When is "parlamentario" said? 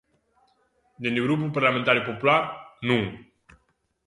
1.57-2.07